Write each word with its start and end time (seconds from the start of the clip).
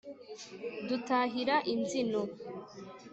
Dutahira 0.87 1.55
imbyino 1.73 2.21